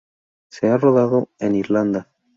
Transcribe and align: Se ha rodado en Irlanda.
Se 0.49 0.67
ha 0.67 0.79
rodado 0.79 1.29
en 1.37 1.53
Irlanda. 1.53 2.09